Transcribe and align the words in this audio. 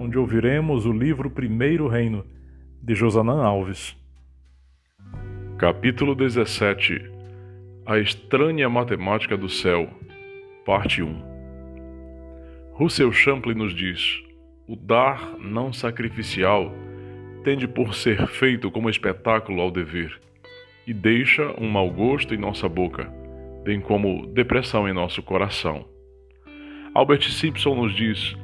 onde 0.00 0.16
ouviremos 0.16 0.86
o 0.86 0.92
livro 0.92 1.28
Primeiro 1.28 1.86
Reino 1.86 2.24
de 2.82 2.94
Josanã 2.94 3.44
Alves. 3.44 3.94
Capítulo 5.58 6.14
17 6.14 7.04
A 7.84 7.98
estranha 7.98 8.66
matemática 8.70 9.36
do 9.36 9.46
céu, 9.46 9.90
parte 10.64 11.02
1 11.02 11.22
Russell 12.72 13.12
Champlin 13.12 13.52
nos 13.52 13.74
diz: 13.74 14.24
o 14.66 14.74
dar 14.74 15.36
não 15.38 15.70
sacrificial 15.70 16.72
tende 17.44 17.68
por 17.68 17.94
ser 17.94 18.26
feito 18.26 18.70
como 18.70 18.88
espetáculo 18.88 19.60
ao 19.60 19.70
dever 19.70 20.18
e 20.86 20.94
deixa 20.94 21.54
um 21.60 21.68
mau 21.68 21.90
gosto 21.90 22.34
em 22.34 22.38
nossa 22.38 22.70
boca, 22.70 23.12
bem 23.62 23.78
como 23.82 24.26
depressão 24.28 24.88
em 24.88 24.94
nosso 24.94 25.22
coração. 25.22 25.84
Albert 26.94 27.30
Simpson 27.30 27.74
nos 27.74 27.94
diz: 27.94 28.34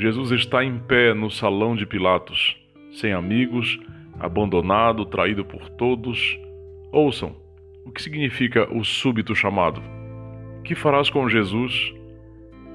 Jesus 0.00 0.30
está 0.30 0.64
em 0.64 0.78
pé 0.78 1.12
no 1.12 1.30
salão 1.30 1.76
de 1.76 1.84
Pilatos, 1.84 2.56
sem 2.90 3.12
amigos, 3.12 3.78
abandonado, 4.18 5.04
traído 5.04 5.44
por 5.44 5.68
todos. 5.68 6.40
Ouçam, 6.90 7.36
o 7.84 7.92
que 7.92 8.00
significa 8.00 8.66
o 8.74 8.82
súbito 8.82 9.34
chamado? 9.34 9.82
Que 10.64 10.74
farás 10.74 11.10
com 11.10 11.28
Jesus? 11.28 11.92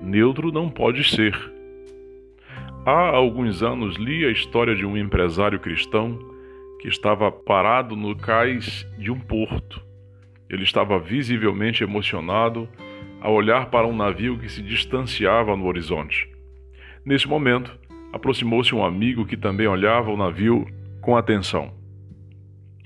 Neutro 0.03 0.51
não 0.51 0.69
pode 0.69 1.03
ser. 1.03 1.35
Há 2.85 3.09
alguns 3.15 3.63
anos 3.63 3.95
li 3.95 4.23
a 4.23 4.29
história 4.29 4.75
de 4.75 4.85
um 4.85 4.95
empresário 4.95 5.59
cristão 5.59 6.19
que 6.79 6.87
estava 6.87 7.31
parado 7.31 7.95
no 7.95 8.15
cais 8.15 8.87
de 8.99 9.09
um 9.09 9.19
porto. 9.19 9.81
Ele 10.47 10.61
estava 10.61 10.99
visivelmente 10.99 11.83
emocionado 11.83 12.69
a 13.19 13.31
olhar 13.31 13.71
para 13.71 13.87
um 13.87 13.95
navio 13.95 14.37
que 14.37 14.47
se 14.47 14.61
distanciava 14.61 15.55
no 15.55 15.65
horizonte. 15.65 16.34
Nesse 17.05 17.27
momento, 17.27 17.71
aproximou-se 18.11 18.73
um 18.73 18.83
amigo 18.83 19.27
que 19.27 19.37
também 19.37 19.67
olhava 19.67 20.09
o 20.09 20.17
navio 20.17 20.65
com 21.01 21.15
atenção. 21.15 21.71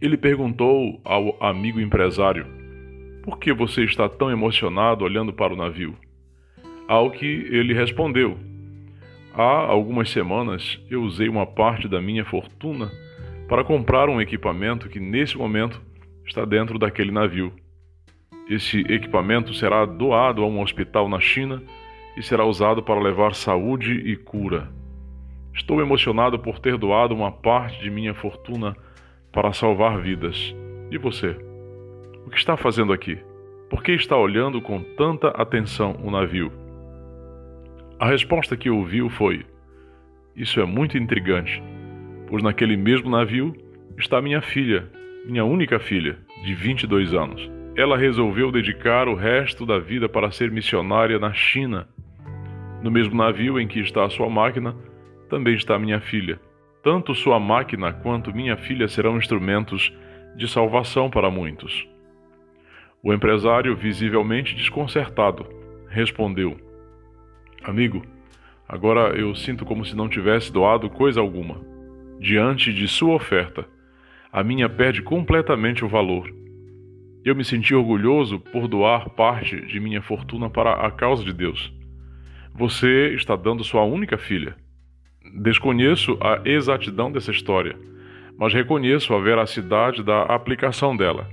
Ele 0.01 0.17
perguntou 0.17 0.99
ao 1.05 1.41
amigo 1.41 1.79
empresário: 1.79 2.45
Por 3.23 3.39
que 3.39 3.53
você 3.53 3.85
está 3.85 4.09
tão 4.09 4.29
emocionado 4.29 5.05
olhando 5.05 5.31
para 5.31 5.53
o 5.53 5.55
navio? 5.55 5.95
Ao 6.85 7.09
que 7.09 7.25
ele 7.25 7.73
respondeu: 7.73 8.37
Há 9.33 9.65
algumas 9.67 10.09
semanas 10.09 10.77
eu 10.89 11.01
usei 11.01 11.29
uma 11.29 11.45
parte 11.45 11.87
da 11.87 12.01
minha 12.01 12.25
fortuna 12.25 12.91
para 13.47 13.63
comprar 13.63 14.09
um 14.09 14.19
equipamento 14.19 14.89
que 14.89 14.99
nesse 14.99 15.37
momento 15.37 15.81
está 16.25 16.43
dentro 16.43 16.77
daquele 16.77 17.11
navio. 17.11 17.53
Esse 18.49 18.81
equipamento 18.81 19.53
será 19.53 19.85
doado 19.85 20.43
a 20.43 20.45
um 20.45 20.59
hospital 20.59 21.07
na 21.07 21.21
China 21.21 21.63
e 22.15 22.23
será 22.23 22.45
usado 22.45 22.81
para 22.83 22.99
levar 22.99 23.33
saúde 23.33 23.93
e 23.93 24.15
cura. 24.15 24.69
Estou 25.53 25.81
emocionado 25.81 26.39
por 26.39 26.59
ter 26.59 26.77
doado 26.77 27.13
uma 27.13 27.31
parte 27.31 27.81
de 27.81 27.89
minha 27.89 28.13
fortuna 28.13 28.75
para 29.31 29.53
salvar 29.53 29.99
vidas. 30.01 30.55
E 30.91 30.97
você? 30.97 31.35
O 32.25 32.29
que 32.29 32.37
está 32.37 32.55
fazendo 32.55 32.93
aqui? 32.93 33.17
Por 33.69 33.83
que 33.83 33.91
está 33.91 34.17
olhando 34.17 34.61
com 34.61 34.81
tanta 34.81 35.29
atenção 35.29 35.99
o 36.03 36.09
navio? 36.09 36.51
A 37.99 38.07
resposta 38.07 38.57
que 38.57 38.69
ouviu 38.69 39.09
foi: 39.09 39.45
Isso 40.35 40.59
é 40.59 40.65
muito 40.65 40.97
intrigante, 40.97 41.61
pois 42.27 42.41
naquele 42.41 42.77
mesmo 42.77 43.09
navio 43.09 43.55
está 43.97 44.21
minha 44.21 44.41
filha, 44.41 44.89
minha 45.25 45.43
única 45.43 45.79
filha, 45.79 46.17
de 46.43 46.55
22 46.55 47.13
anos 47.13 47.59
ela 47.79 47.97
resolveu 47.97 48.51
dedicar 48.51 49.07
o 49.07 49.15
resto 49.15 49.65
da 49.65 49.79
vida 49.79 50.09
para 50.09 50.31
ser 50.31 50.51
missionária 50.51 51.17
na 51.17 51.31
China. 51.31 51.87
No 52.81 52.89
mesmo 52.89 53.15
navio 53.15 53.59
em 53.59 53.67
que 53.67 53.79
está 53.79 54.05
a 54.05 54.09
sua 54.09 54.29
máquina, 54.29 54.75
também 55.29 55.55
está 55.55 55.77
minha 55.77 55.99
filha. 55.99 56.39
Tanto 56.83 57.13
sua 57.13 57.39
máquina 57.39 57.91
quanto 57.91 58.33
minha 58.33 58.55
filha 58.55 58.87
serão 58.87 59.17
instrumentos 59.17 59.93
de 60.35 60.47
salvação 60.47 61.09
para 61.09 61.29
muitos. 61.29 61.87
O 63.03 63.13
empresário, 63.13 63.75
visivelmente 63.75 64.55
desconcertado, 64.55 65.45
respondeu: 65.87 66.57
Amigo, 67.63 68.01
agora 68.67 69.17
eu 69.17 69.35
sinto 69.35 69.65
como 69.65 69.83
se 69.83 69.95
não 69.95 70.07
tivesse 70.07 70.51
doado 70.51 70.89
coisa 70.89 71.19
alguma. 71.19 71.61
Diante 72.19 72.73
de 72.73 72.87
sua 72.87 73.15
oferta, 73.15 73.65
a 74.31 74.43
minha 74.43 74.69
perde 74.69 75.01
completamente 75.01 75.83
o 75.83 75.87
valor 75.87 76.39
eu 77.23 77.35
me 77.35 77.43
senti 77.43 77.75
orgulhoso 77.75 78.39
por 78.39 78.67
doar 78.67 79.09
parte 79.09 79.59
de 79.61 79.79
minha 79.79 80.01
fortuna 80.01 80.49
para 80.49 80.73
a 80.73 80.89
causa 80.89 81.23
de 81.23 81.33
Deus. 81.33 81.71
Você 82.59 83.13
está 83.15 83.37
dando 83.37 83.63
sua 83.63 83.85
única 83.85 84.17
filha. 84.17 84.53
Desconheço 85.33 86.17
a 86.19 86.41
exatidão 86.43 87.09
dessa 87.09 87.31
história, 87.31 87.73
mas 88.37 88.53
reconheço 88.53 89.13
a 89.13 89.21
veracidade 89.21 90.03
da 90.03 90.23
aplicação 90.23 90.97
dela. 90.97 91.25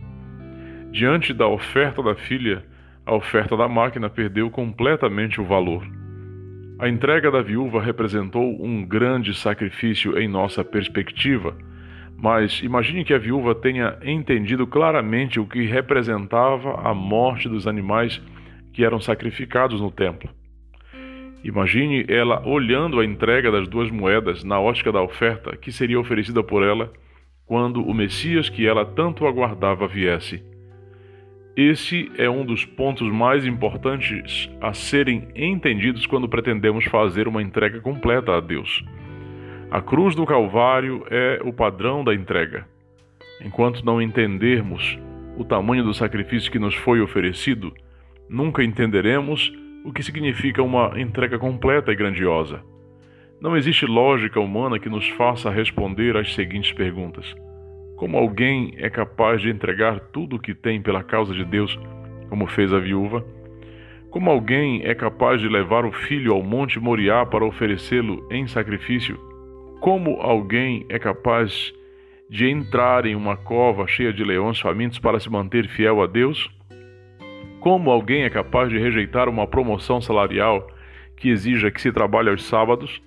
Diante 0.93 1.35
da 1.35 1.49
oferta 1.49 2.01
da 2.01 2.15
filha, 2.15 2.65
a 3.05 3.13
oferta 3.13 3.57
da 3.57 3.67
máquina 3.67 4.09
perdeu 4.09 4.49
completamente 4.49 5.41
o 5.41 5.45
valor. 5.45 5.85
A 6.79 6.89
entrega 6.89 7.29
da 7.29 7.43
viúva 7.43 7.83
representou 7.83 8.65
um 8.65 8.87
grande 8.87 9.35
sacrifício 9.35 10.17
em 10.17 10.29
nossa 10.29 10.65
perspectiva 10.65 11.57
mas 12.19 12.63
imagine 12.63 13.05
que 13.05 13.13
a 13.13 13.19
viúva 13.19 13.55
tenha 13.55 13.99
entendido 14.03 14.67
claramente 14.67 15.39
o 15.39 15.47
que 15.47 15.67
representava 15.67 16.81
a 16.81 16.95
morte 16.95 17.47
dos 17.47 17.67
animais 17.67 18.23
que 18.73 18.83
eram 18.83 18.99
sacrificados 18.99 19.83
no 19.83 19.91
templo. 19.91 20.31
Imagine 21.47 22.05
ela 22.09 22.43
olhando 22.45 22.99
a 22.99 23.05
entrega 23.05 23.53
das 23.53 23.69
duas 23.69 23.89
moedas 23.89 24.43
na 24.43 24.59
ótica 24.59 24.91
da 24.91 25.01
oferta 25.01 25.57
que 25.57 25.71
seria 25.71 26.01
oferecida 26.01 26.43
por 26.43 26.61
ela 26.65 26.93
quando 27.47 27.87
o 27.87 27.95
Messias 27.95 28.49
que 28.49 28.67
ela 28.67 28.85
tanto 28.85 29.29
aguardava 29.29 29.87
viesse. 29.87 30.43
Esse 31.57 32.11
é 32.19 32.29
um 32.29 32.45
dos 32.45 32.65
pontos 32.65 33.09
mais 33.13 33.47
importantes 33.47 34.51
a 34.61 34.73
serem 34.73 35.29
entendidos 35.37 36.05
quando 36.05 36.29
pretendemos 36.29 36.85
fazer 36.87 37.29
uma 37.29 37.41
entrega 37.41 37.81
completa 37.81 38.37
a 38.37 38.41
Deus. 38.41 38.85
A 39.71 39.81
cruz 39.81 40.17
do 40.17 40.27
Calvário 40.27 41.07
é 41.09 41.41
o 41.45 41.53
padrão 41.53 42.03
da 42.03 42.13
entrega. 42.13 42.67
Enquanto 43.41 43.85
não 43.85 44.03
entendermos 44.03 44.99
o 45.37 45.45
tamanho 45.45 45.85
do 45.85 45.95
sacrifício 45.95 46.51
que 46.51 46.59
nos 46.59 46.75
foi 46.75 47.01
oferecido, 47.01 47.73
nunca 48.29 48.65
entenderemos 48.65 49.53
o 49.87 49.93
que 49.93 50.03
significa 50.03 50.61
uma 50.61 51.01
entrega 51.01 51.39
completa 51.39 51.93
e 51.93 51.97
grandiosa. 51.97 52.61
Não 53.41 53.57
existe 53.57 53.87
lógica 53.87 54.41
humana 54.41 54.81
que 54.81 54.89
nos 54.89 55.09
faça 55.11 55.49
responder 55.49 56.17
às 56.17 56.35
seguintes 56.35 56.73
perguntas: 56.73 57.33
Como 57.97 58.19
alguém 58.19 58.75
é 58.79 58.91
capaz 58.91 59.41
de 59.41 59.49
entregar 59.49 60.01
tudo 60.13 60.37
o 60.37 60.39
que 60.41 60.55
tem 60.55 60.83
pela 60.83 61.05
causa 61.05 61.33
de 61.33 61.45
Deus, 61.45 61.79
como 62.29 62.49
fez 62.49 62.73
a 62.73 62.81
viúva? 62.81 63.25
Como 64.11 64.29
alguém 64.29 64.81
é 64.85 64.93
capaz 64.93 65.41
de 65.41 65.49
levar 65.49 65.85
o 65.85 65.93
filho 65.93 66.33
ao 66.33 66.43
monte 66.43 66.81
Moriá 66.81 67.25
para 67.25 67.45
oferecê-lo 67.45 68.27
em 68.29 68.49
sacrifício? 68.49 69.17
Como 69.81 70.21
alguém 70.21 70.85
é 70.89 70.99
capaz 70.99 71.73
de 72.29 72.49
entrar 72.49 73.07
em 73.07 73.15
uma 73.15 73.37
cova 73.37 73.87
cheia 73.87 74.13
de 74.13 74.25
leões 74.25 74.59
famintos 74.59 74.99
para 74.99 75.21
se 75.21 75.31
manter 75.31 75.69
fiel 75.69 76.03
a 76.03 76.09
Deus? 76.09 76.51
Como 77.67 77.91
alguém 77.91 78.23
é 78.23 78.31
capaz 78.31 78.71
de 78.71 78.79
rejeitar 78.79 79.29
uma 79.29 79.45
promoção 79.45 80.01
salarial 80.01 80.71
que 81.17 81.31
exija 81.31 81.69
que 81.69 81.83
se 81.83 81.91
trabalhe 81.91 82.31
aos 82.31 82.45
sábados? 82.45 83.03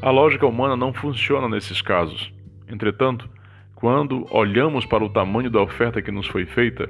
A 0.00 0.10
lógica 0.10 0.46
humana 0.46 0.78
não 0.78 0.94
funciona 0.94 1.46
nesses 1.46 1.82
casos. 1.82 2.32
Entretanto, 2.66 3.28
quando 3.74 4.26
olhamos 4.30 4.86
para 4.86 5.04
o 5.04 5.10
tamanho 5.10 5.50
da 5.50 5.60
oferta 5.60 6.00
que 6.00 6.10
nos 6.10 6.26
foi 6.26 6.46
feita, 6.46 6.88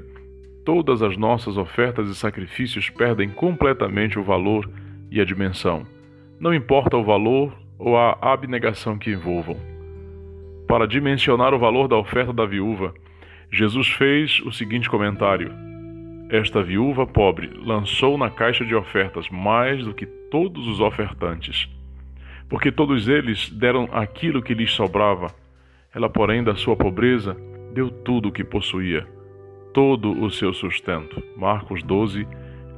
todas 0.64 1.02
as 1.02 1.16
nossas 1.16 1.56
ofertas 1.56 2.08
e 2.08 2.14
sacrifícios 2.14 2.88
perdem 2.88 3.28
completamente 3.30 4.16
o 4.16 4.22
valor 4.22 4.70
e 5.10 5.20
a 5.20 5.24
dimensão. 5.24 5.84
Não 6.38 6.54
importa 6.54 6.96
o 6.96 7.02
valor 7.02 7.52
ou 7.80 7.96
a 7.96 8.16
abnegação 8.22 8.96
que 8.96 9.10
envolvam. 9.10 9.56
Para 10.68 10.86
dimensionar 10.86 11.52
o 11.52 11.58
valor 11.58 11.88
da 11.88 11.96
oferta 11.96 12.32
da 12.32 12.46
viúva, 12.46 12.94
Jesus 13.50 13.88
fez 13.88 14.40
o 14.46 14.52
seguinte 14.52 14.88
comentário: 14.88 15.68
Esta 16.30 16.62
viúva 16.62 17.04
pobre 17.08 17.50
lançou 17.56 18.16
na 18.16 18.30
caixa 18.30 18.64
de 18.64 18.72
ofertas 18.72 19.28
mais 19.30 19.84
do 19.84 19.92
que 19.92 20.06
todos 20.06 20.68
os 20.68 20.78
ofertantes, 20.78 21.68
porque 22.48 22.70
todos 22.70 23.08
eles 23.08 23.50
deram 23.50 23.88
aquilo 23.90 24.40
que 24.40 24.54
lhes 24.54 24.70
sobrava. 24.70 25.26
Ela, 25.92 26.08
porém, 26.08 26.44
da 26.44 26.54
sua 26.54 26.76
pobreza, 26.76 27.36
deu 27.74 27.90
tudo 27.90 28.28
o 28.28 28.32
que 28.32 28.44
possuía, 28.44 29.04
todo 29.74 30.22
o 30.22 30.30
seu 30.30 30.52
sustento. 30.52 31.20
Marcos 31.36 31.82
12, 31.82 32.24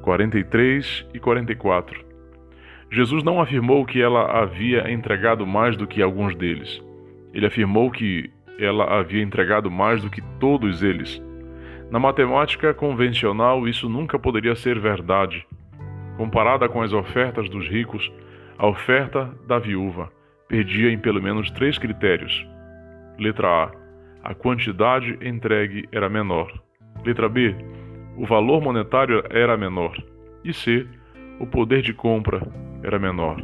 43 0.01 1.07
e 1.13 1.21
44. 1.21 2.03
Jesus 2.91 3.23
não 3.23 3.39
afirmou 3.39 3.85
que 3.85 4.01
ela 4.01 4.41
havia 4.41 4.91
entregado 4.91 5.47
mais 5.47 5.77
do 5.77 5.87
que 5.87 6.01
alguns 6.01 6.35
deles. 6.35 6.83
Ele 7.35 7.45
afirmou 7.45 7.91
que 7.91 8.31
ela 8.59 8.99
havia 8.99 9.23
entregado 9.23 9.71
mais 9.71 10.03
do 10.03 10.09
que 10.09 10.23
todos 10.41 10.83
eles. 10.83 11.23
Na 11.93 11.99
matemática 11.99 12.73
convencional, 12.73 13.69
isso 13.69 13.87
nunca 13.87 14.19
poderia 14.19 14.57
ser 14.57 14.79
verdade. 14.79 15.47
Comparada 16.17 16.67
com 16.67 16.81
as 16.81 16.91
ofertas 16.91 17.51
dos 17.51 17.69
ricos, 17.69 18.11
a 18.57 18.67
oferta 18.67 19.31
da 19.47 19.59
viúva 19.59 20.11
perdia 20.49 20.91
em 20.91 20.99
pelo 20.99 21.23
menos 21.23 21.51
três 21.51 21.77
critérios. 21.77 22.49
Letra 23.19 23.65
A. 23.65 23.71
A 24.25 24.35
quantidade 24.35 25.19
entregue 25.21 25.87
era 25.93 26.09
menor. 26.09 26.51
Letra 27.05 27.29
B. 27.29 27.55
O 28.17 28.25
valor 28.25 28.63
monetário 28.63 29.23
era 29.29 29.55
menor. 29.59 29.95
E 30.43 30.55
C. 30.55 30.87
O 31.39 31.47
poder 31.47 31.83
de 31.83 31.93
compra 31.93 32.41
era 32.83 32.99
menor. 32.99 33.37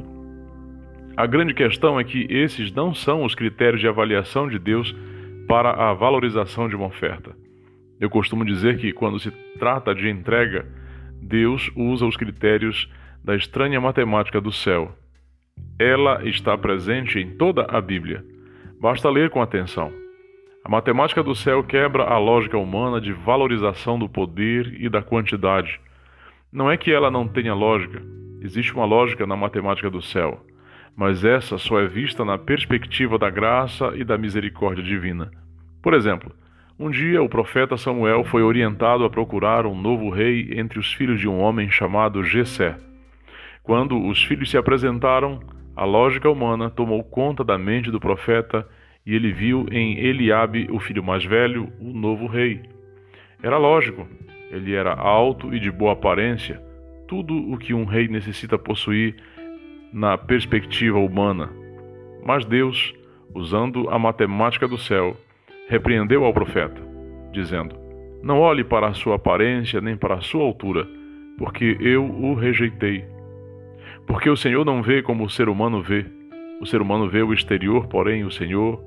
A 1.18 1.26
grande 1.26 1.52
questão 1.52 2.00
é 2.00 2.04
que 2.04 2.26
esses 2.30 2.72
não 2.72 2.94
são 2.94 3.24
os 3.24 3.34
critérios 3.34 3.82
de 3.82 3.88
avaliação 3.88 4.48
de 4.48 4.58
Deus 4.58 4.96
para 5.46 5.70
a 5.70 5.92
valorização 5.92 6.66
de 6.66 6.74
uma 6.74 6.86
oferta. 6.86 7.36
Eu 8.00 8.08
costumo 8.08 8.44
dizer 8.44 8.78
que, 8.78 8.92
quando 8.92 9.18
se 9.18 9.30
trata 9.58 9.94
de 9.94 10.08
entrega, 10.08 10.66
Deus 11.20 11.70
usa 11.74 12.06
os 12.06 12.16
critérios 12.16 12.90
da 13.24 13.34
estranha 13.34 13.80
matemática 13.80 14.40
do 14.40 14.52
céu. 14.52 14.96
Ela 15.78 16.24
está 16.24 16.56
presente 16.56 17.18
em 17.18 17.36
toda 17.36 17.66
a 17.68 17.80
Bíblia. 17.80 18.24
Basta 18.80 19.10
ler 19.10 19.30
com 19.30 19.42
atenção. 19.42 19.92
A 20.64 20.68
matemática 20.68 21.22
do 21.22 21.34
céu 21.34 21.64
quebra 21.64 22.04
a 22.04 22.18
lógica 22.18 22.56
humana 22.56 23.00
de 23.00 23.12
valorização 23.12 23.98
do 23.98 24.08
poder 24.08 24.80
e 24.80 24.88
da 24.88 25.02
quantidade. 25.02 25.80
Não 26.52 26.70
é 26.70 26.76
que 26.76 26.92
ela 26.92 27.10
não 27.10 27.26
tenha 27.26 27.54
lógica, 27.54 28.02
existe 28.40 28.72
uma 28.74 28.84
lógica 28.84 29.26
na 29.26 29.36
matemática 29.36 29.90
do 29.90 30.00
céu, 30.00 30.44
mas 30.96 31.24
essa 31.24 31.58
só 31.58 31.80
é 31.80 31.86
vista 31.86 32.24
na 32.24 32.38
perspectiva 32.38 33.18
da 33.18 33.30
graça 33.30 33.92
e 33.96 34.04
da 34.04 34.16
misericórdia 34.16 34.82
divina. 34.82 35.30
Por 35.82 35.94
exemplo, 35.94 36.32
um 36.78 36.90
dia 36.90 37.20
o 37.20 37.28
profeta 37.28 37.76
Samuel 37.76 38.22
foi 38.22 38.42
orientado 38.42 39.04
a 39.04 39.10
procurar 39.10 39.66
um 39.66 39.74
novo 39.74 40.10
rei 40.10 40.50
entre 40.52 40.78
os 40.78 40.92
filhos 40.94 41.18
de 41.18 41.28
um 41.28 41.40
homem 41.40 41.68
chamado 41.68 42.22
Jessé. 42.22 42.76
Quando 43.64 44.00
os 44.06 44.22
filhos 44.22 44.48
se 44.50 44.56
apresentaram, 44.56 45.40
a 45.74 45.84
lógica 45.84 46.30
humana 46.30 46.70
tomou 46.70 47.02
conta 47.02 47.42
da 47.42 47.58
mente 47.58 47.90
do 47.90 47.98
profeta 47.98 48.66
e 49.04 49.12
ele 49.12 49.32
viu 49.32 49.66
em 49.72 49.98
Eliabe, 49.98 50.68
o 50.70 50.78
filho 50.78 51.02
mais 51.02 51.24
velho, 51.24 51.72
o 51.80 51.92
novo 51.92 52.26
rei. 52.26 52.62
Era 53.42 53.58
lógico, 53.58 54.06
ele 54.50 54.72
era 54.72 54.94
alto 54.94 55.52
e 55.52 55.58
de 55.58 55.72
boa 55.72 55.94
aparência, 55.94 56.62
tudo 57.08 57.34
o 57.34 57.58
que 57.58 57.74
um 57.74 57.84
rei 57.84 58.06
necessita 58.06 58.56
possuir 58.56 59.16
na 59.92 60.16
perspectiva 60.16 60.98
humana. 60.98 61.50
Mas 62.24 62.44
Deus, 62.44 62.94
usando 63.34 63.88
a 63.90 63.98
matemática 63.98 64.68
do 64.68 64.78
céu, 64.78 65.16
repreendeu 65.68 66.24
ao 66.24 66.32
profeta, 66.32 66.80
dizendo: 67.32 67.76
Não 68.22 68.40
olhe 68.40 68.64
para 68.64 68.88
a 68.88 68.94
sua 68.94 69.16
aparência 69.16 69.80
nem 69.80 69.96
para 69.96 70.16
a 70.16 70.20
sua 70.20 70.42
altura, 70.42 70.88
porque 71.36 71.76
eu 71.80 72.04
o 72.04 72.34
rejeitei. 72.34 73.04
Porque 74.06 74.28
o 74.28 74.36
Senhor 74.36 74.64
não 74.64 74.82
vê 74.82 75.02
como 75.02 75.24
o 75.24 75.30
ser 75.30 75.48
humano 75.48 75.82
vê. 75.82 76.06
O 76.60 76.66
ser 76.66 76.80
humano 76.80 77.08
vê 77.08 77.22
o 77.22 77.32
exterior, 77.32 77.86
porém 77.86 78.24
o 78.24 78.30
Senhor 78.30 78.82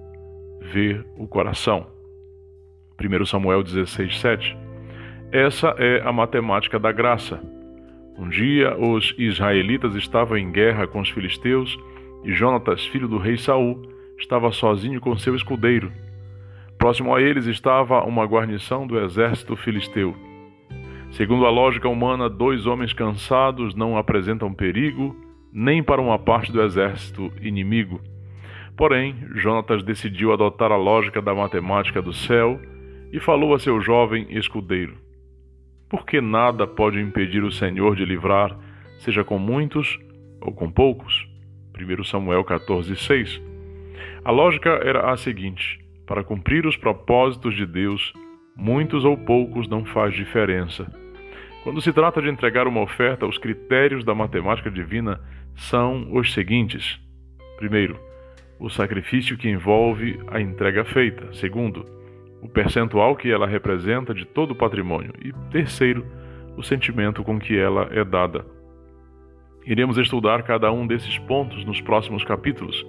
vê 0.60 1.00
o 1.16 1.28
coração. 1.28 1.88
1 3.00 3.26
Samuel 3.26 3.64
16, 3.64 4.20
7. 4.20 4.58
Essa 5.32 5.76
é 5.78 6.02
a 6.02 6.12
matemática 6.12 6.78
da 6.78 6.92
graça. 6.92 7.42
Um 8.18 8.28
dia 8.28 8.76
os 8.78 9.16
israelitas 9.18 9.96
estavam 9.96 10.38
em 10.38 10.52
guerra 10.52 10.86
com 10.86 11.00
os 11.00 11.10
filisteus 11.10 11.80
e 12.24 12.34
Jonatas, 12.34 12.86
filho 12.88 13.08
do 13.08 13.18
rei 13.18 13.38
Saul, 13.38 13.82
estava 14.18 14.52
sozinho 14.52 15.00
com 15.00 15.18
seu 15.18 15.36
escudeiro. 15.36 15.92
Próximo 16.82 17.14
a 17.14 17.22
eles 17.22 17.46
estava 17.46 18.04
uma 18.06 18.26
guarnição 18.26 18.88
do 18.88 19.00
exército 19.00 19.56
filisteu. 19.56 20.16
Segundo 21.12 21.46
a 21.46 21.50
lógica 21.52 21.88
humana, 21.88 22.28
dois 22.28 22.66
homens 22.66 22.92
cansados 22.92 23.76
não 23.76 23.96
apresentam 23.96 24.52
perigo 24.52 25.16
nem 25.54 25.84
para 25.84 26.02
uma 26.02 26.18
parte 26.18 26.52
do 26.52 26.60
exército 26.60 27.32
inimigo. 27.40 28.02
Porém, 28.76 29.16
Jonatas 29.36 29.84
decidiu 29.84 30.34
adotar 30.34 30.72
a 30.72 30.76
lógica 30.76 31.22
da 31.22 31.36
matemática 31.36 32.02
do 32.02 32.12
céu 32.12 32.60
e 33.14 33.20
falou 33.20 33.54
a 33.54 33.60
seu 33.60 33.80
jovem 33.80 34.26
escudeiro: 34.32 34.98
Por 35.88 36.04
que 36.04 36.20
nada 36.20 36.66
pode 36.66 37.00
impedir 37.00 37.44
o 37.44 37.52
Senhor 37.52 37.96
de 37.96 38.06
livrar, 38.06 38.58
seja 38.98 39.24
com 39.24 39.38
muitos 39.38 40.00
ou 40.42 40.52
com 40.52 40.72
poucos? 40.72 41.30
1 41.80 42.04
Samuel 42.06 42.44
14, 42.44 42.96
6. 42.96 43.40
A 44.26 44.32
lógica 44.32 44.80
era 44.84 45.12
a 45.12 45.16
seguinte: 45.16 45.81
para 46.12 46.26
cumprir 46.26 46.66
os 46.66 46.76
propósitos 46.76 47.56
de 47.56 47.66
Deus, 47.66 48.12
muitos 48.54 49.06
ou 49.06 49.16
poucos 49.16 49.70
não 49.70 49.86
faz 49.86 50.14
diferença. 50.14 50.86
Quando 51.64 51.82
se 51.82 51.94
trata 51.94 52.22
de 52.22 52.28
entregar 52.28 52.68
uma 52.68 52.82
oferta, 52.82 53.26
os 53.26 53.38
critérios 53.38 54.04
da 54.04 54.14
matemática 54.14 54.70
divina 54.70 55.22
são 55.56 56.14
os 56.14 56.34
seguintes: 56.34 57.00
primeiro, 57.56 57.98
o 58.60 58.70
sacrifício 58.70 59.38
que 59.38 59.48
envolve 59.48 60.20
a 60.28 60.42
entrega 60.42 60.84
feita. 60.84 61.32
Segundo, 61.32 61.86
o 62.42 62.50
percentual 62.50 63.16
que 63.16 63.32
ela 63.32 63.48
representa 63.48 64.14
de 64.14 64.26
todo 64.26 64.52
o 64.52 64.56
patrimônio. 64.56 65.14
E 65.24 65.32
terceiro, 65.50 66.06
o 66.58 66.62
sentimento 66.62 67.24
com 67.24 67.40
que 67.40 67.58
ela 67.58 67.88
é 67.90 68.04
dada. 68.04 68.46
Iremos 69.66 69.98
estudar 69.98 70.44
cada 70.44 70.74
um 70.74 70.86
desses 70.86 71.18
pontos 71.20 71.64
nos 71.64 71.80
próximos 71.80 72.26
capítulos 72.26 72.86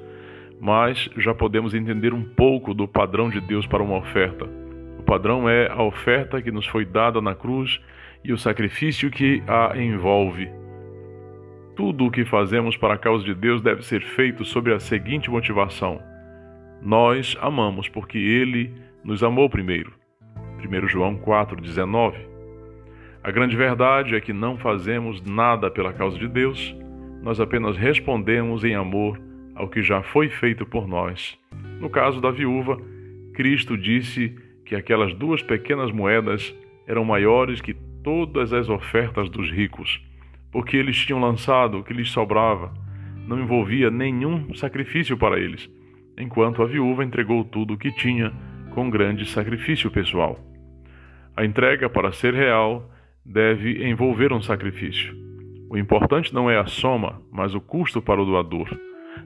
mas 0.63 1.11
já 1.17 1.35
podemos 1.35 1.75
entender 1.75 2.15
um 2.15 2.23
pouco 2.23 2.73
do 2.73 2.87
padrão 2.87 3.29
de 3.29 3.41
Deus 3.41 3.67
para 3.67 3.83
uma 3.83 3.97
oferta. 3.99 4.49
O 4.97 5.03
padrão 5.03 5.49
é 5.49 5.69
a 5.69 5.83
oferta 5.83 6.41
que 6.41 6.53
nos 6.53 6.65
foi 6.69 6.85
dada 6.85 7.21
na 7.21 7.35
cruz 7.35 7.81
e 8.23 8.33
o 8.33 8.39
sacrifício 8.39 9.11
que 9.11 9.43
a 9.49 9.77
envolve. 9.77 10.49
Tudo 11.75 12.07
o 12.07 12.11
que 12.13 12.25
fazemos 12.25 12.77
para 12.77 12.95
a 12.95 12.99
causa 12.99 13.25
de 13.25 13.35
Deus 13.35 13.61
deve 13.61 13.83
ser 13.83 14.03
feito 14.03 14.45
sob 14.45 14.73
a 14.73 14.79
seguinte 14.79 15.29
motivação: 15.29 16.01
Nós 16.81 17.37
amamos 17.41 17.89
porque 17.89 18.19
Ele 18.19 18.73
nos 19.03 19.25
amou 19.25 19.51
primeiro. 19.51 19.93
1 20.65 20.87
João 20.87 21.17
4,19 21.17 22.15
A 23.21 23.33
grande 23.33 23.57
verdade 23.57 24.15
é 24.15 24.21
que 24.21 24.33
não 24.33 24.57
fazemos 24.57 25.21
nada 25.23 25.69
pela 25.69 25.93
causa 25.93 26.17
de 26.17 26.29
Deus, 26.29 26.73
nós 27.21 27.41
apenas 27.41 27.77
respondemos 27.77 28.63
em 28.63 28.77
amor 28.77 29.32
ao 29.55 29.69
que 29.69 29.83
já 29.83 30.03
foi 30.03 30.29
feito 30.29 30.65
por 30.67 30.87
nós. 30.87 31.39
No 31.81 31.91
caso 31.91 32.21
da 32.21 32.31
viúva, 32.31 32.81
Cristo 33.35 33.77
disse 33.77 34.35
que 34.65 34.75
aquelas 34.75 35.15
duas 35.15 35.43
pequenas 35.43 35.91
moedas 35.91 36.55
eram 36.87 37.05
maiores 37.05 37.61
que 37.61 37.75
todas 38.03 38.53
as 38.53 38.69
ofertas 38.69 39.29
dos 39.29 39.51
ricos, 39.51 40.01
porque 40.51 40.77
eles 40.77 40.97
tinham 40.97 41.21
lançado 41.21 41.79
o 41.79 41.85
que 41.85 41.93
lhes 41.93 42.11
sobrava, 42.11 42.73
não 43.27 43.41
envolvia 43.41 43.91
nenhum 43.91 44.53
sacrifício 44.55 45.17
para 45.17 45.39
eles, 45.39 45.71
enquanto 46.19 46.63
a 46.63 46.67
viúva 46.67 47.05
entregou 47.05 47.45
tudo 47.45 47.75
o 47.75 47.79
que 47.79 47.93
tinha 47.93 48.33
com 48.71 48.91
grande 48.91 49.25
sacrifício 49.27 49.91
pessoal. 49.91 50.39
A 51.37 51.45
entrega, 51.45 51.89
para 51.89 52.13
ser 52.13 52.35
real, 52.35 52.91
deve 53.25 53.89
envolver 53.89 54.33
um 54.33 54.43
sacrifício. 54.43 55.15
O 55.71 55.79
importante 55.79 56.35
não 56.35 56.51
é 56.51 56.59
a 56.59 56.67
soma, 56.67 57.23
mas 57.31 57.55
o 57.55 57.61
custo 57.61 58.03
para 58.03 58.21
o 58.21 58.27
doador. 58.27 58.69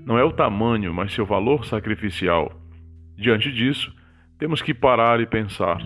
Não 0.05 0.19
é 0.19 0.25
o 0.25 0.33
tamanho, 0.33 0.93
mas 0.95 1.13
seu 1.13 1.27
valor 1.27 1.65
sacrificial. 1.65 2.53
Diante 3.17 3.51
disso, 3.53 3.95
temos 4.39 4.61
que 4.61 4.75
parar 4.75 5.21
e 5.21 5.27
pensar: 5.27 5.81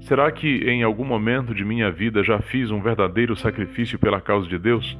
será 0.00 0.30
que 0.30 0.68
em 0.68 0.82
algum 0.82 1.04
momento 1.04 1.54
de 1.54 1.64
minha 1.64 1.90
vida 1.90 2.22
já 2.22 2.40
fiz 2.40 2.70
um 2.70 2.80
verdadeiro 2.80 3.36
sacrifício 3.36 3.98
pela 3.98 4.20
causa 4.20 4.48
de 4.48 4.58
Deus? 4.58 4.98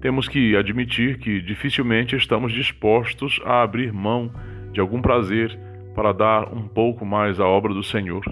Temos 0.00 0.28
que 0.28 0.56
admitir 0.56 1.18
que 1.18 1.40
dificilmente 1.40 2.16
estamos 2.16 2.52
dispostos 2.52 3.40
a 3.44 3.62
abrir 3.62 3.92
mão 3.92 4.32
de 4.72 4.80
algum 4.80 5.02
prazer 5.02 5.58
para 5.94 6.12
dar 6.12 6.54
um 6.54 6.66
pouco 6.66 7.04
mais 7.04 7.38
à 7.40 7.46
obra 7.46 7.74
do 7.74 7.82
Senhor. 7.82 8.22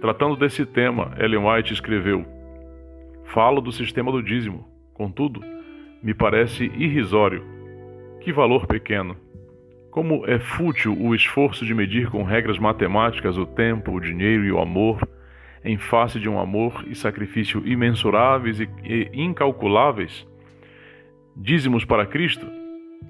Tratando 0.00 0.36
desse 0.36 0.66
tema, 0.66 1.12
Ellen 1.18 1.46
White 1.46 1.72
escreveu: 1.72 2.24
Falo 3.32 3.60
do 3.60 3.72
sistema 3.72 4.12
do 4.12 4.22
dízimo, 4.22 4.68
contudo, 4.92 5.40
me 6.02 6.12
parece 6.12 6.64
irrisório 6.76 7.61
que 8.22 8.32
valor 8.32 8.66
pequeno! 8.66 9.16
Como 9.90 10.24
é 10.26 10.38
fútil 10.38 10.96
o 10.98 11.14
esforço 11.14 11.66
de 11.66 11.74
medir 11.74 12.08
com 12.08 12.22
regras 12.22 12.58
matemáticas 12.58 13.36
o 13.36 13.44
tempo, 13.44 13.92
o 13.92 14.00
dinheiro 14.00 14.44
e 14.44 14.52
o 14.52 14.60
amor, 14.60 15.06
em 15.64 15.76
face 15.76 16.18
de 16.20 16.28
um 16.28 16.38
amor 16.38 16.84
e 16.86 16.94
sacrifício 16.94 17.66
imensuráveis 17.66 18.60
e 18.60 19.10
incalculáveis? 19.12 20.26
Dízimos 21.36 21.84
para 21.84 22.06
Cristo? 22.06 22.46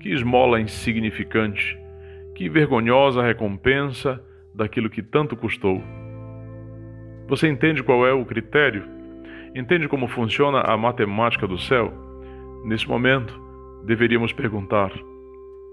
Que 0.00 0.09
esmola 0.09 0.61
insignificante, 0.61 1.78
que 2.35 2.49
vergonhosa 2.49 3.23
recompensa 3.23 4.21
daquilo 4.54 4.90
que 4.90 5.02
tanto 5.02 5.37
custou. 5.37 5.83
Você 7.28 7.49
entende 7.49 7.83
qual 7.83 8.07
é 8.07 8.12
o 8.12 8.25
critério? 8.25 8.85
Entende 9.54 9.87
como 9.88 10.09
funciona 10.09 10.62
a 10.62 10.76
matemática 10.76 11.47
do 11.47 11.59
céu? 11.59 11.92
Nesse 12.64 12.88
momento, 12.88 13.52
deveríamos 13.85 14.33
perguntar: 14.33 14.93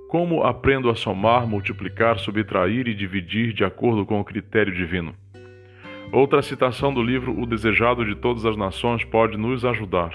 como 0.09 0.43
aprendo 0.43 0.89
a 0.89 0.95
somar, 0.95 1.47
multiplicar, 1.47 2.17
subtrair 2.17 2.87
e 2.87 2.95
dividir 2.95 3.53
de 3.53 3.63
acordo 3.63 4.05
com 4.05 4.19
o 4.19 4.25
critério 4.25 4.73
divino? 4.73 5.13
Outra 6.11 6.41
citação 6.41 6.91
do 6.91 7.03
livro 7.03 7.39
O 7.39 7.45
Desejado 7.45 8.03
de 8.03 8.15
Todas 8.15 8.43
as 8.43 8.57
Nações 8.57 9.05
pode 9.05 9.37
nos 9.37 9.63
ajudar. 9.63 10.11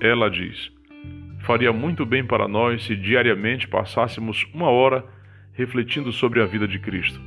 Ela 0.00 0.30
diz: 0.30 0.72
Faria 1.40 1.70
muito 1.70 2.06
bem 2.06 2.24
para 2.24 2.48
nós 2.48 2.84
se 2.84 2.96
diariamente 2.96 3.68
passássemos 3.68 4.46
uma 4.54 4.70
hora 4.70 5.04
refletindo 5.52 6.10
sobre 6.10 6.40
a 6.40 6.46
vida 6.46 6.66
de 6.66 6.78
Cristo. 6.78 7.20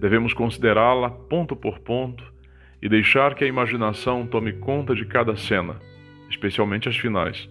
Devemos 0.00 0.32
considerá-la 0.32 1.10
ponto 1.10 1.54
por 1.54 1.78
ponto 1.78 2.24
e 2.80 2.88
deixar 2.88 3.34
que 3.34 3.44
a 3.44 3.46
imaginação 3.46 4.26
tome 4.26 4.54
conta 4.54 4.94
de 4.94 5.04
cada 5.04 5.36
cena, 5.36 5.76
especialmente 6.30 6.88
as 6.88 6.96
finais. 6.96 7.48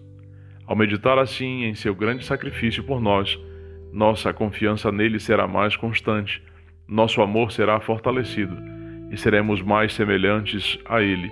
Ao 0.66 0.74
meditar 0.74 1.18
assim 1.18 1.64
em 1.64 1.74
seu 1.74 1.94
grande 1.94 2.24
sacrifício 2.24 2.82
por 2.82 3.00
nós, 3.00 3.38
nossa 3.92 4.32
confiança 4.32 4.90
nele 4.90 5.20
será 5.20 5.46
mais 5.46 5.76
constante, 5.76 6.42
nosso 6.88 7.22
amor 7.22 7.52
será 7.52 7.80
fortalecido 7.80 8.56
e 9.10 9.16
seremos 9.16 9.62
mais 9.62 9.92
semelhantes 9.92 10.78
a 10.84 11.00
ele. 11.00 11.30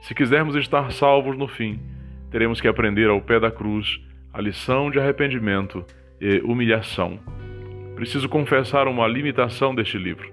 Se 0.00 0.14
quisermos 0.14 0.56
estar 0.56 0.90
salvos 0.90 1.36
no 1.36 1.46
fim, 1.46 1.78
teremos 2.30 2.60
que 2.60 2.68
aprender 2.68 3.10
ao 3.10 3.20
pé 3.20 3.38
da 3.38 3.50
cruz 3.50 4.00
a 4.32 4.40
lição 4.40 4.90
de 4.90 4.98
arrependimento 4.98 5.84
e 6.18 6.40
humilhação. 6.40 7.20
Preciso 7.94 8.28
confessar 8.28 8.88
uma 8.88 9.06
limitação 9.06 9.74
deste 9.74 9.98
livro. 9.98 10.32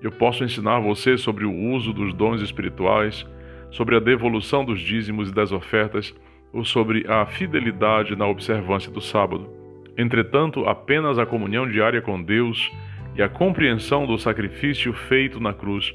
Eu 0.00 0.10
posso 0.10 0.42
ensinar 0.42 0.80
você 0.80 1.18
sobre 1.18 1.44
o 1.44 1.52
uso 1.52 1.92
dos 1.92 2.14
dons 2.14 2.40
espirituais, 2.40 3.26
sobre 3.70 3.94
a 3.94 4.00
devolução 4.00 4.64
dos 4.64 4.80
dízimos 4.80 5.28
e 5.28 5.34
das 5.34 5.52
ofertas, 5.52 6.14
ou 6.52 6.64
sobre 6.64 7.04
a 7.08 7.24
fidelidade 7.26 8.16
na 8.16 8.26
observância 8.26 8.90
do 8.90 9.00
sábado. 9.00 9.48
Entretanto, 9.96 10.64
apenas 10.66 11.18
a 11.18 11.26
comunhão 11.26 11.68
diária 11.68 12.00
com 12.00 12.22
Deus 12.22 12.70
e 13.16 13.22
a 13.22 13.28
compreensão 13.28 14.06
do 14.06 14.16
sacrifício 14.16 14.92
feito 14.92 15.40
na 15.40 15.52
cruz 15.52 15.94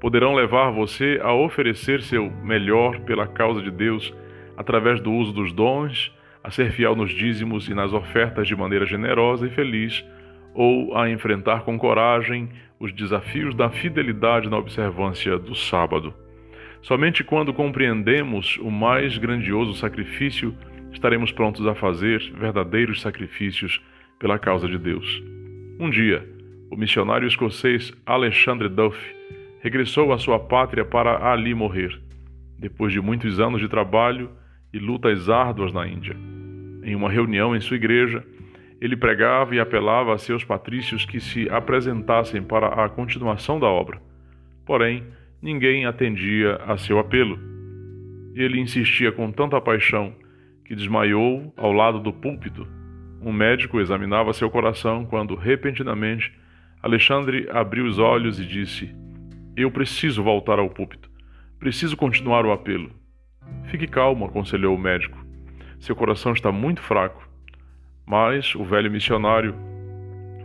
poderão 0.00 0.34
levar 0.34 0.70
você 0.70 1.20
a 1.22 1.32
oferecer 1.32 2.02
seu 2.02 2.30
melhor 2.42 2.98
pela 3.00 3.26
causa 3.26 3.62
de 3.62 3.70
Deus 3.70 4.12
através 4.56 5.00
do 5.00 5.12
uso 5.12 5.32
dos 5.32 5.52
dons, 5.52 6.12
a 6.42 6.50
ser 6.50 6.72
fiel 6.72 6.96
nos 6.96 7.12
dízimos 7.12 7.68
e 7.68 7.74
nas 7.74 7.92
ofertas 7.92 8.48
de 8.48 8.56
maneira 8.56 8.84
generosa 8.84 9.46
e 9.46 9.50
feliz, 9.50 10.04
ou 10.54 10.96
a 10.96 11.08
enfrentar 11.08 11.62
com 11.62 11.78
coragem 11.78 12.48
os 12.80 12.92
desafios 12.92 13.54
da 13.54 13.70
fidelidade 13.70 14.50
na 14.50 14.58
observância 14.58 15.38
do 15.38 15.54
sábado. 15.54 16.12
Somente 16.82 17.22
quando 17.22 17.54
compreendemos 17.54 18.58
o 18.58 18.68
mais 18.68 19.16
grandioso 19.16 19.72
sacrifício, 19.74 20.52
estaremos 20.92 21.30
prontos 21.30 21.64
a 21.64 21.76
fazer 21.76 22.18
verdadeiros 22.34 23.00
sacrifícios 23.00 23.80
pela 24.18 24.36
causa 24.36 24.68
de 24.68 24.76
Deus. 24.76 25.22
Um 25.78 25.88
dia, 25.88 26.28
o 26.70 26.76
missionário 26.76 27.28
escocês 27.28 27.92
Alexandre 28.04 28.68
Duff 28.68 28.98
regressou 29.60 30.12
à 30.12 30.18
sua 30.18 30.40
pátria 30.40 30.84
para 30.84 31.30
ali 31.30 31.54
morrer, 31.54 31.96
depois 32.58 32.92
de 32.92 33.00
muitos 33.00 33.38
anos 33.38 33.60
de 33.60 33.68
trabalho 33.68 34.28
e 34.72 34.78
lutas 34.80 35.30
árduas 35.30 35.72
na 35.72 35.86
Índia. 35.86 36.16
Em 36.82 36.96
uma 36.96 37.08
reunião 37.08 37.54
em 37.54 37.60
sua 37.60 37.76
igreja, 37.76 38.24
ele 38.80 38.96
pregava 38.96 39.54
e 39.54 39.60
apelava 39.60 40.12
a 40.12 40.18
seus 40.18 40.42
patrícios 40.42 41.04
que 41.04 41.20
se 41.20 41.48
apresentassem 41.48 42.42
para 42.42 42.66
a 42.84 42.88
continuação 42.88 43.60
da 43.60 43.68
obra. 43.68 44.02
Porém, 44.66 45.04
ninguém 45.42 45.84
atendia 45.84 46.54
a 46.64 46.78
seu 46.78 47.00
apelo. 47.00 47.38
Ele 48.34 48.60
insistia 48.60 49.10
com 49.10 49.30
tanta 49.32 49.60
paixão 49.60 50.14
que 50.64 50.76
desmaiou 50.76 51.52
ao 51.56 51.72
lado 51.72 51.98
do 51.98 52.12
púlpito. 52.12 52.66
Um 53.20 53.32
médico 53.32 53.80
examinava 53.80 54.32
seu 54.32 54.48
coração 54.48 55.04
quando, 55.04 55.34
repentinamente, 55.34 56.32
Alexandre 56.80 57.48
abriu 57.50 57.84
os 57.84 57.98
olhos 57.98 58.38
e 58.38 58.46
disse: 58.46 58.94
Eu 59.56 59.70
preciso 59.70 60.22
voltar 60.22 60.58
ao 60.58 60.70
púlpito. 60.70 61.10
Preciso 61.58 61.96
continuar 61.96 62.46
o 62.46 62.52
apelo. 62.52 62.90
Fique 63.64 63.86
calmo, 63.86 64.24
aconselhou 64.24 64.74
o 64.74 64.78
médico. 64.78 65.18
Seu 65.78 65.94
coração 65.94 66.32
está 66.32 66.50
muito 66.50 66.80
fraco. 66.80 67.28
Mas 68.06 68.54
o 68.54 68.64
velho 68.64 68.90
missionário 68.90 69.54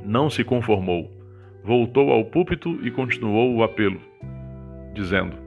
não 0.04 0.30
se 0.30 0.44
conformou. 0.44 1.12
Voltou 1.63 2.12
ao 2.12 2.25
púlpito 2.25 2.80
e 2.84 2.92
continuou 2.92 3.56
o 3.56 3.63
apelo 3.63 4.00
dizendo: 4.98 5.38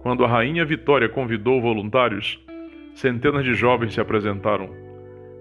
Quando 0.00 0.24
a 0.24 0.28
rainha 0.28 0.64
Vitória 0.64 1.08
convidou 1.08 1.60
voluntários, 1.60 2.42
centenas 2.94 3.44
de 3.44 3.54
jovens 3.54 3.94
se 3.94 4.00
apresentaram. 4.00 4.70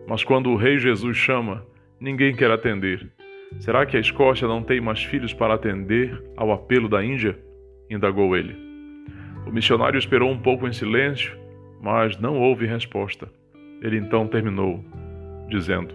Mas 0.07 0.23
quando 0.23 0.49
o 0.49 0.55
rei 0.55 0.79
Jesus 0.79 1.15
chama, 1.15 1.63
ninguém 1.99 2.35
quer 2.35 2.49
atender. 2.49 3.07
Será 3.59 3.85
que 3.85 3.95
a 3.95 3.99
Escócia 3.99 4.47
não 4.47 4.63
tem 4.63 4.81
mais 4.81 5.03
filhos 5.03 5.33
para 5.33 5.53
atender 5.53 6.21
ao 6.35 6.51
apelo 6.51 6.89
da 6.89 7.03
Índia? 7.03 7.37
indagou 7.89 8.35
ele. 8.35 8.53
O 9.45 9.51
missionário 9.51 9.97
esperou 9.97 10.29
um 10.29 10.37
pouco 10.37 10.67
em 10.67 10.73
silêncio, 10.73 11.37
mas 11.81 12.19
não 12.19 12.37
houve 12.37 12.65
resposta. 12.65 13.29
Ele 13.81 13.97
então 13.97 14.27
terminou, 14.27 14.83
dizendo: 15.47 15.93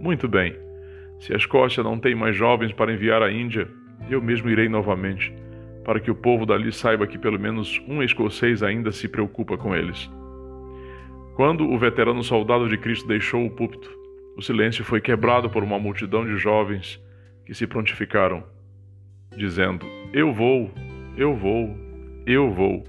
Muito 0.00 0.28
bem, 0.28 0.54
se 1.18 1.32
a 1.34 1.36
Escócia 1.36 1.82
não 1.82 1.98
tem 1.98 2.14
mais 2.14 2.36
jovens 2.36 2.72
para 2.72 2.92
enviar 2.92 3.22
à 3.22 3.30
Índia, 3.30 3.68
eu 4.08 4.22
mesmo 4.22 4.48
irei 4.48 4.68
novamente 4.68 5.34
para 5.86 6.00
que 6.00 6.10
o 6.10 6.16
povo 6.16 6.44
dali 6.44 6.72
saiba 6.72 7.06
que 7.06 7.16
pelo 7.16 7.38
menos 7.38 7.80
um 7.86 8.02
escocês 8.02 8.60
ainda 8.60 8.90
se 8.90 9.06
preocupa 9.06 9.56
com 9.56 9.72
eles. 9.72 10.10
Quando 11.36 11.70
o 11.70 11.78
veterano 11.78 12.24
soldado 12.24 12.68
de 12.68 12.76
Cristo 12.76 13.06
deixou 13.06 13.46
o 13.46 13.50
púlpito, 13.50 13.88
o 14.36 14.42
silêncio 14.42 14.84
foi 14.84 15.00
quebrado 15.00 15.48
por 15.48 15.62
uma 15.62 15.78
multidão 15.78 16.26
de 16.26 16.36
jovens 16.38 17.00
que 17.44 17.54
se 17.54 17.68
prontificaram, 17.68 18.42
dizendo: 19.36 19.86
Eu 20.12 20.32
vou, 20.32 20.72
eu 21.16 21.36
vou, 21.36 21.72
eu 22.26 22.50
vou. 22.50 22.82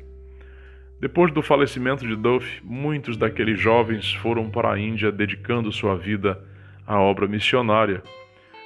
Depois 0.99 1.31
do 1.31 1.43
falecimento 1.43 2.03
de 2.03 2.15
Duff, 2.15 2.61
muitos 2.63 3.15
daqueles 3.15 3.59
jovens 3.59 4.11
foram 4.15 4.49
para 4.49 4.71
a 4.71 4.79
Índia 4.79 5.11
dedicando 5.11 5.71
sua 5.71 5.95
vida 5.95 6.43
à 6.83 6.99
obra 6.99 7.27
missionária. 7.27 8.01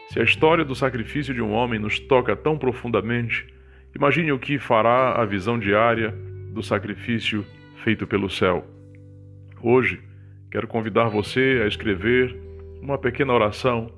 Se 0.08 0.22
a 0.22 0.24
história 0.24 0.64
do 0.64 0.74
sacrifício 0.74 1.34
de 1.34 1.42
um 1.42 1.52
homem 1.52 1.82
nos 1.82 2.00
toca 2.00 2.34
tão 2.34 2.58
profundamente, 2.58 3.46
Imagine 3.96 4.32
o 4.32 4.40
que 4.40 4.58
fará 4.58 5.14
a 5.14 5.26
visão 5.26 5.60
diária 5.60 6.14
do 6.54 6.64
sacrifício 6.64 7.46
feito 7.84 8.08
pelo 8.08 8.30
céu. 8.30 8.66
Hoje, 9.62 10.02
quero 10.50 10.68
convidar 10.68 11.10
você 11.10 11.62
a 11.64 11.68
escrever 11.68 12.36
uma 12.82 12.98
pequena 12.98 13.34
oração 13.34 13.92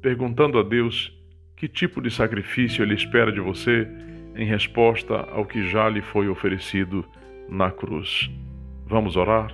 perguntando 0.00 0.58
a 0.58 0.62
Deus 0.62 1.12
que 1.56 1.68
tipo 1.68 2.00
de 2.00 2.10
sacrifício 2.10 2.82
Ele 2.82 2.94
espera 2.94 3.30
de 3.30 3.40
você 3.40 3.86
em 4.34 4.46
resposta 4.46 5.14
ao 5.14 5.44
que 5.44 5.68
já 5.68 5.88
lhe 5.88 6.00
foi 6.00 6.28
oferecido 6.28 7.04
na 7.48 7.70
cruz. 7.70 8.30
Vamos 8.86 9.16
orar? 9.16 9.52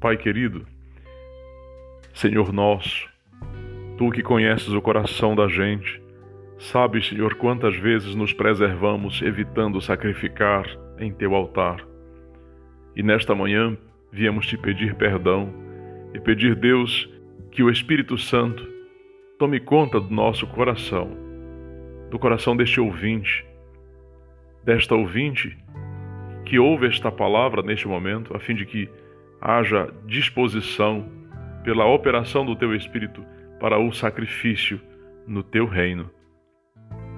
Pai 0.00 0.16
querido, 0.16 0.66
Senhor 2.12 2.52
nosso, 2.52 3.08
Tu 3.96 4.10
que 4.10 4.22
conheces 4.22 4.68
o 4.68 4.82
coração 4.82 5.34
da 5.34 5.48
gente, 5.48 6.02
Sabes, 6.58 7.08
Senhor, 7.08 7.34
quantas 7.34 7.76
vezes 7.76 8.14
nos 8.14 8.32
preservamos 8.32 9.20
evitando 9.20 9.80
sacrificar 9.80 10.66
em 10.98 11.12
teu 11.12 11.34
altar. 11.34 11.86
E 12.94 13.02
nesta 13.02 13.34
manhã 13.34 13.76
viemos 14.10 14.46
te 14.46 14.56
pedir 14.56 14.94
perdão 14.94 15.52
e 16.14 16.20
pedir, 16.20 16.54
Deus, 16.54 17.08
que 17.50 17.62
o 17.62 17.70
Espírito 17.70 18.16
Santo 18.16 18.66
tome 19.38 19.60
conta 19.60 20.00
do 20.00 20.12
nosso 20.12 20.46
coração, 20.46 21.10
do 22.10 22.18
coração 22.18 22.56
deste 22.56 22.80
ouvinte, 22.80 23.44
desta 24.64 24.94
ouvinte 24.94 25.56
que 26.46 26.58
ouve 26.58 26.86
esta 26.86 27.10
palavra 27.10 27.60
neste 27.60 27.86
momento, 27.86 28.34
a 28.34 28.40
fim 28.40 28.54
de 28.54 28.64
que 28.64 28.88
haja 29.40 29.92
disposição 30.06 31.06
pela 31.64 31.84
operação 31.84 32.46
do 32.46 32.56
teu 32.56 32.74
Espírito 32.74 33.22
para 33.60 33.78
o 33.78 33.92
sacrifício 33.92 34.80
no 35.26 35.42
teu 35.42 35.66
reino. 35.66 36.15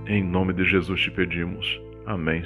Em 0.08 0.24
nome 0.24 0.54
de 0.54 0.64
Jesus 0.64 0.98
te 1.02 1.10
pedimos. 1.10 1.80
Amém. 2.06 2.42